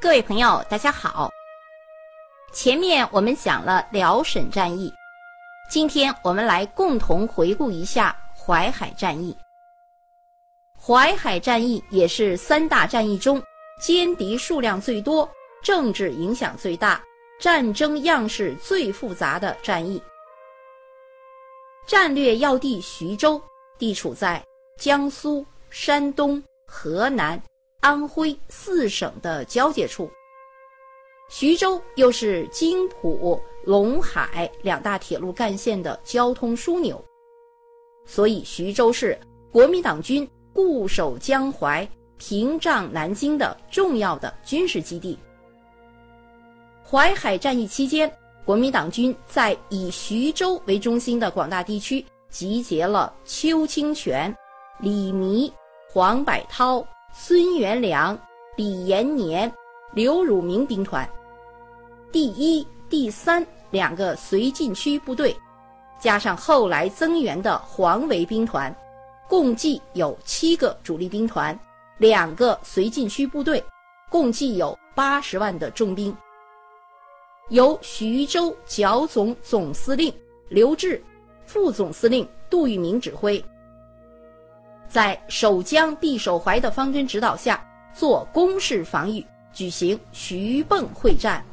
[0.00, 1.30] 各位朋友，大家好。
[2.52, 4.92] 前面我们讲了辽沈战役，
[5.70, 9.36] 今天我们来共同回顾一下淮海战役。
[10.78, 13.42] 淮海战役也是三大战役中
[13.82, 15.28] 歼敌数量最多、
[15.62, 17.02] 政治影响最大、
[17.40, 20.02] 战争样式最复杂的战役。
[21.86, 23.40] 战略要地徐州，
[23.78, 24.42] 地处在
[24.78, 27.40] 江苏、山东、河南。
[27.84, 30.10] 安徽四省的交界处，
[31.28, 37.04] 徐州又是津浦、陇海两大铁路干线的交通枢纽，
[38.06, 39.18] 所以徐州是
[39.52, 41.86] 国民党军固守江淮、
[42.16, 45.18] 屏障南京的重要的军事基地。
[46.82, 48.10] 淮海战役期间，
[48.46, 54.34] 国民党军在以徐州为中心的广大地区集结了邱清泉、
[54.80, 55.52] 李弥、
[55.86, 56.82] 黄百韬。
[57.16, 58.18] 孙元良、
[58.56, 59.50] 李延年、
[59.92, 61.08] 刘汝明兵团，
[62.10, 65.34] 第一、第三两个绥靖区部队，
[66.00, 68.74] 加上后来增援的黄维兵团，
[69.28, 71.56] 共计有七个主力兵团，
[71.98, 73.64] 两个绥靖区部队，
[74.10, 76.14] 共计有八十万的重兵。
[77.48, 80.12] 由徐州剿总总司令
[80.48, 81.00] 刘峙、
[81.46, 83.42] 副总司令杜聿明指挥。
[84.94, 87.60] 在守江必守淮的方针指导下，
[87.92, 91.44] 做攻势防御，举行徐蚌会战。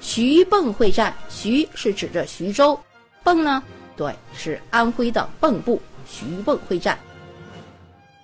[0.00, 2.76] 徐蚌会战，徐是指着徐州，
[3.22, 3.62] 蚌呢，
[3.96, 5.80] 对，是安徽的蚌埠。
[6.04, 6.98] 徐蚌会战，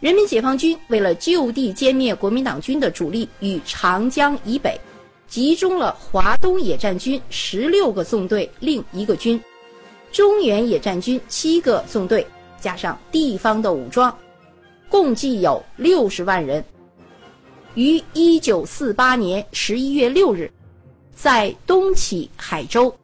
[0.00, 4.76] 人民解放军为了就地歼灭国民党军的主力与长江以北，
[5.28, 9.40] 集中了华东野战军十六个纵队，另一个军，
[10.10, 12.26] 中原野战军七个纵队。
[12.62, 14.16] 加上地方的武装，
[14.88, 16.64] 共计有六十万人。
[17.74, 20.48] 于一九四八年十一月六日，
[21.12, 22.94] 在东起海州，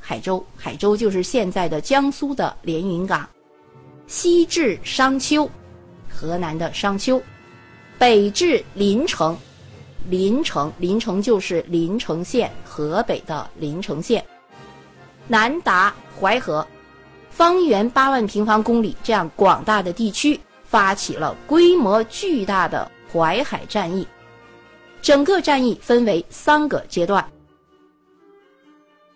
[0.00, 3.28] 海州海州就是现在的江苏的连云港，
[4.08, 5.48] 西至商丘，
[6.08, 7.22] 河南的商丘，
[7.98, 9.38] 北至临城，
[10.08, 14.24] 临城临城就是临城县，河北的临城县，
[15.28, 16.66] 南达淮河。
[17.32, 24.06] 方圆八万平方公里这样广大的地区，发起了规模巨大的淮海战役。
[25.00, 27.26] 整个战役分为三个阶段。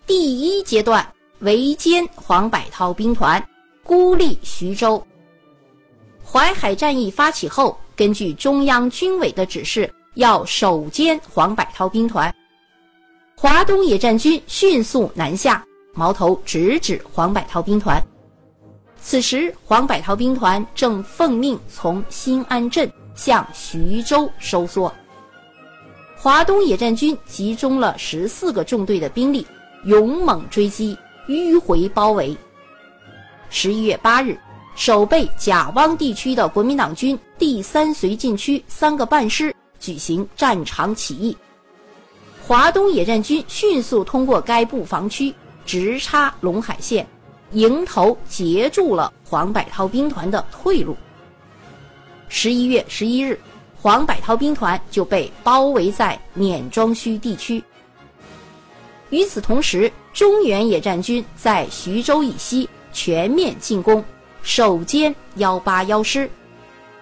[0.07, 1.07] 第一阶段
[1.41, 3.41] 围歼黄百韬兵团，
[3.85, 5.05] 孤立徐州。
[6.25, 12.35] 淮海战役发起后，根据中央军委的指示，要守歼黄百韬兵团。
[13.37, 15.65] 华东野战军迅速南下。
[15.97, 18.01] 矛头直指黄百韬兵团。
[19.01, 24.93] 此时，黄百韬兵团正奉命从新安镇向徐州收缩。
[26.17, 29.47] 华东野战军集中了十四个纵队的兵力，
[29.85, 30.97] 勇猛追击，
[31.29, 32.37] 迂回包围。
[33.49, 34.37] 十一月八日，
[34.75, 41.37] 守备贾汪地区的国民党军第三绥靖区三个半师举行战场起义。
[42.47, 45.33] 华东野战军迅速通过该布防区。
[45.67, 47.07] 直插陇海县，
[47.51, 50.97] 迎头截住了黄百韬兵团的退路。
[52.29, 53.39] 十一月十一日，
[53.81, 57.63] 黄百韬兵团就被包围在碾庄圩地区。
[59.11, 64.05] 与此同时，中原野战军在徐州以西全面进攻，
[64.43, 66.29] 首歼幺八幺师，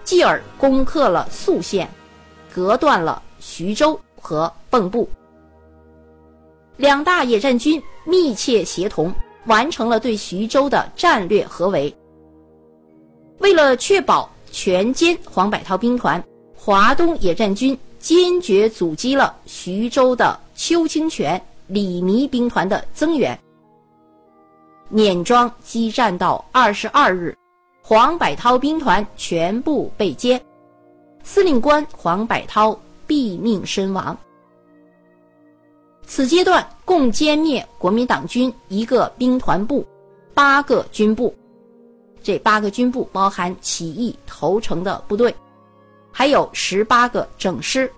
[0.03, 1.89] 继而攻克了宿县，
[2.53, 5.09] 隔断了徐州和蚌埠。
[6.77, 9.13] 两大野战军密切协同，
[9.47, 11.93] 完成了对徐州的战略合围。
[13.39, 16.23] 为了确保全歼黄百韬兵团，
[16.55, 23.37] 华东野战军坚决阻击了徐州的邱清泉、李弥兵团的增援。
[24.87, 27.35] 碾庄激战到二十二日，
[27.81, 30.39] 黄百韬兵团全部被歼，
[31.23, 34.17] 司令官黄百韬毙命身亡。
[36.07, 39.85] 此阶段共歼灭国民党军一个兵团部，
[40.33, 41.33] 八个军部，
[42.21, 45.33] 这八个军部包含起义投诚的部队，
[46.11, 47.91] 还有十八个整师，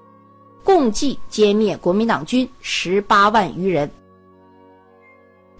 [0.63, 3.89] 共计歼灭国民党军十八万余人。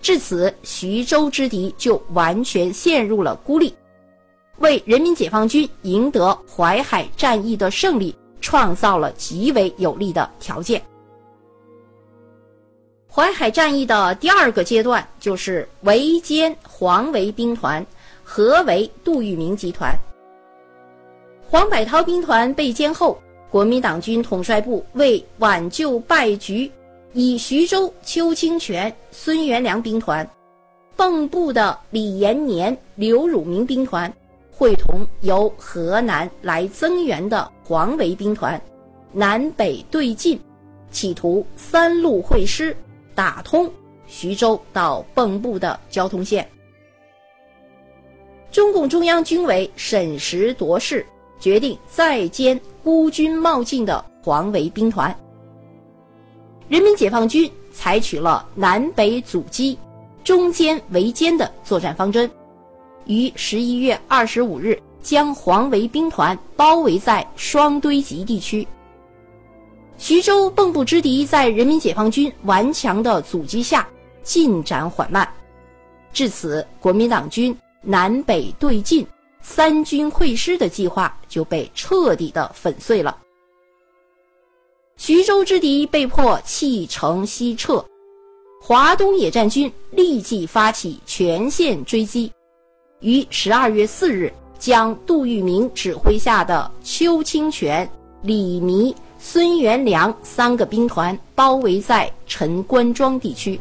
[0.02, 3.76] 至此，徐州之敌就完全陷入了孤立，
[4.60, 10.82] 为人民解放军赢得淮海战役的胜利创造了极为有利的条件。
[13.18, 17.84] 淮海战役的第二个阶段就是围歼黄维兵团，
[18.24, 19.92] 合围杜聿明集团。
[21.50, 23.18] 黄百韬兵团被歼后，
[23.50, 26.72] 国民党军统帅部为挽救败局，
[27.14, 30.24] 以徐州邱清泉、孙元良兵团、
[30.96, 34.14] 蚌埠的李延年、刘汝明兵团，
[34.52, 38.62] 会同由河南来增援的黄维兵团，
[39.12, 40.40] 南北对进，
[40.92, 42.78] 企图三路会师，
[43.18, 43.68] 打通
[44.06, 46.48] 徐州到蚌埠的交通线。
[48.52, 51.04] 中共中央军委审时度势，
[51.40, 55.14] 决定再歼孤军冒进的黄维兵团。
[56.68, 59.76] 人民解放军采取了南北阻击、
[60.24, 62.30] 中间围歼的作战方针，
[63.06, 68.68] 于十一月二十五日将黄维兵团包围在双堆集地区。
[69.98, 73.88] 徐州蚌埠之敌在人民解放军顽强的阻击下
[74.24, 75.28] 进展缓慢，
[76.14, 77.56] 至此国民党军。
[77.84, 79.08] 南北对进，
[79.40, 83.16] 三军会师的计划就被彻底的粉碎了。
[84.98, 87.86] 徐州之敌被迫弃城西撤，
[88.62, 92.30] 华东野战军立即发起全线追击，
[93.00, 97.90] 于十二月四日将杜聿明指挥下的邱清泉、
[98.22, 103.60] 李弥、孙元良三个兵团包围在陈官庄地区。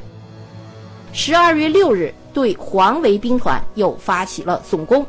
[1.12, 2.14] 十二月六日。
[2.36, 5.06] 对黄维兵团又发起了总攻，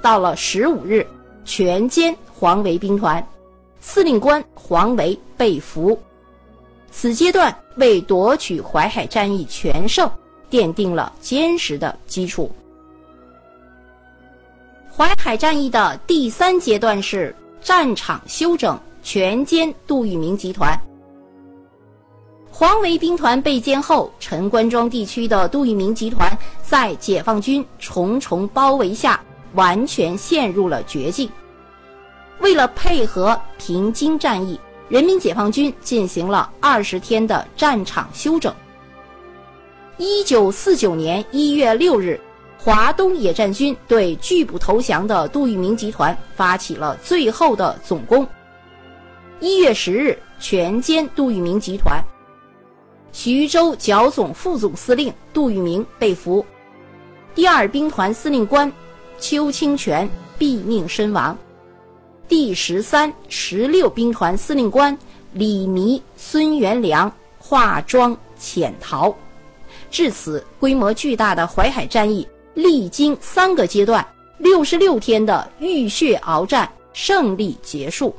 [0.00, 1.06] 到了十五日，
[1.44, 3.22] 全歼黄维兵团，
[3.82, 6.00] 司令官黄维被俘。
[6.90, 10.10] 此阶段为夺取淮海战役全胜
[10.50, 12.50] 奠定了坚实的基础。
[14.90, 20.78] 淮海战役的第三阶段是战场休整，全歼杜聿明集团。
[22.50, 29.20] 黄维兵团被歼后，陈官庄地区的杜聿明集团在解放军重重包围下，
[29.54, 31.30] 完全陷入了绝境。
[32.40, 34.58] 为了配合平津战役，
[34.88, 38.52] 人民解放军进行了二十天的战场休整。
[39.96, 42.20] 一九四九年一月六日，
[42.58, 48.26] 华东野战军对拒不投降的杜聿明集团发起了最后的总攻。
[49.40, 52.02] 一月十日，全歼杜聿明集团。
[53.12, 56.44] 徐州剿总副总司令杜聿明被俘，
[57.36, 58.70] 第二兵团司令官
[59.20, 61.38] 邱清泉毙命身亡，
[62.26, 64.96] 第十三、十六兵团司令官
[65.32, 69.14] 李弥、孙元良化妆潜逃。
[69.88, 74.04] 至此，规模巨大的淮海战役历经三个阶段、
[74.38, 78.12] 六十六天的浴血鏖战，胜利结束。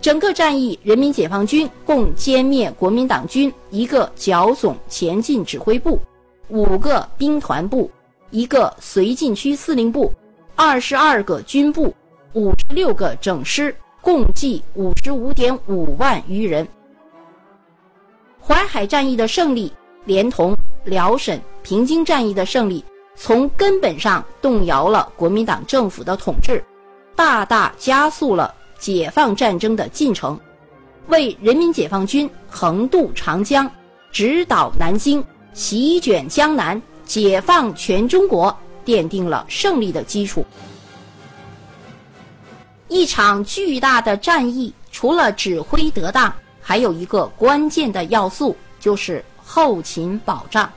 [0.00, 6.00] 整个战役，人民解放军共歼灭国民党军一个剿总前进指挥部、
[6.48, 7.90] 五个兵团部、
[8.30, 10.10] 一个绥靖区司令部、
[10.56, 11.94] 二十二个军部、
[12.32, 16.66] 五十六个整师，共计五十五点五万余人。
[18.40, 19.70] 淮海战役的胜利，
[20.06, 22.82] 连同辽沈、平津战役的胜利，
[23.14, 26.64] 从根本上动摇了国民党政府的统治，
[27.14, 28.54] 大大加速了。
[28.80, 30.40] 解放战争的进程，
[31.06, 33.70] 为人民解放军横渡长江、
[34.10, 35.22] 直捣南京、
[35.52, 40.44] 席卷江南、解放全中国奠定了胜利的基础。
[42.88, 50.68] 一场巨大的战役，除了指挥得当，还有一个关键的要素，就是后勤保障。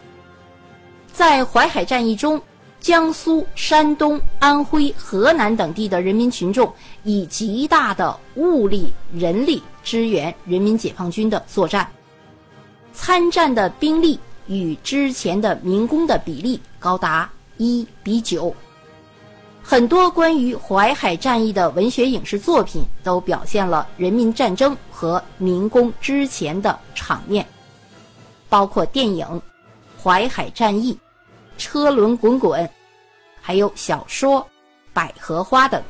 [1.12, 2.40] 在淮海战役中。
[2.84, 6.70] 江苏、山东、安徽、河南等地的人民群众
[7.04, 11.90] 以极大的物力、人力支援人民解放军的作战，
[12.92, 18.54] 参战的兵力与之前的民工的比例高达一比九。
[19.64, 27.48] 很多关于淮海战役的文学影视作品都表现了人民战争和民工之前的场面，
[28.50, 29.26] 包括电影
[30.04, 30.94] 《淮海战役》。
[31.58, 32.70] 车轮滚滚，
[33.42, 34.42] 还有小说
[34.94, 35.82] 《百合花》等。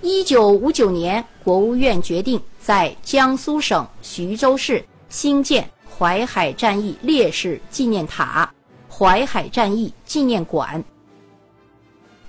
[0.00, 8.52] 一九五九年，国务院决定在江苏省徐州市兴建淮海战役烈士纪念塔、
[8.90, 10.82] 淮海战役纪念馆。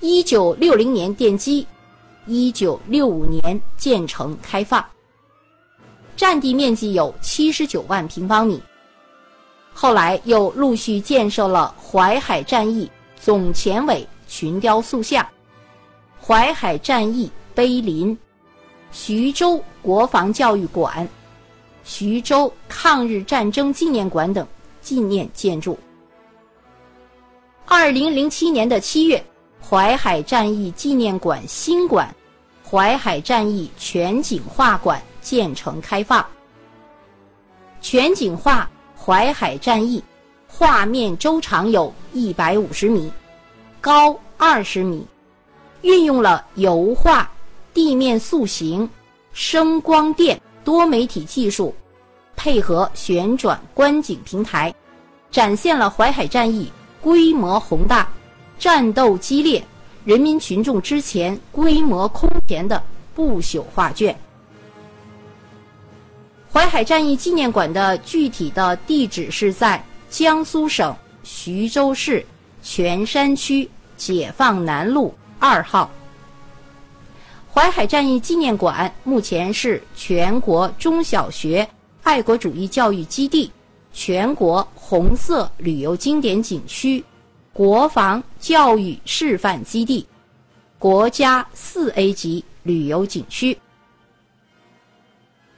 [0.01, 1.65] 一九六零年奠基，
[2.27, 4.85] 一九六五年建成开放，
[6.15, 8.61] 占地面积有七十九万平方米。
[9.73, 12.89] 后来又陆续建设了淮海战役
[13.19, 15.25] 总前委群雕塑像、
[16.21, 18.17] 淮海战役碑林、
[18.91, 21.07] 徐州国防教育馆、
[21.83, 24.47] 徐州抗日战争纪念馆等
[24.81, 25.77] 纪念建筑。
[27.65, 29.23] 二零零七年的七月，
[29.61, 32.13] 淮海战役纪念馆新馆、
[32.69, 36.25] 淮海战役全景画馆建成开放。
[37.81, 38.69] 全景画
[39.05, 40.01] 淮海战役，
[40.47, 43.11] 画面周长有一百五十米，
[43.81, 45.05] 高二十米，
[45.81, 47.29] 运用了油画、
[47.73, 48.89] 地面塑形、
[49.33, 51.75] 声光电多媒体技术，
[52.37, 54.73] 配合旋转观景平台，
[55.29, 58.07] 展现了淮海战役规模宏大、
[58.57, 59.61] 战斗激烈、
[60.05, 62.81] 人民群众之前规模空前的
[63.13, 64.17] 不朽画卷。
[66.53, 72.23] 淮海战役纪念馆的具体的地址是在江苏省徐州市
[72.61, 73.67] 泉山区
[73.97, 75.89] 解放南路二号。
[77.51, 81.67] 淮海战役纪念馆目前是全国中小学
[82.03, 83.51] 爱国主义教育基地、
[83.91, 87.03] 全国红色旅游经典景区、
[87.51, 90.05] 国防教育示范基地、
[90.77, 93.57] 国家四 A 级旅游景区。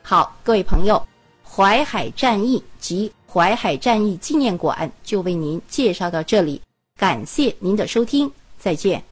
[0.07, 1.03] 好，各位朋友，
[1.43, 6.61] 淮海战役及淮海战役纪念馆就为您介绍到这里，
[6.99, 9.03] 感谢您的收听，再见。